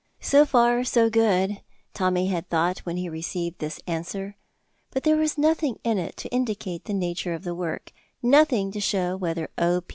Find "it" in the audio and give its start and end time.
5.99-6.17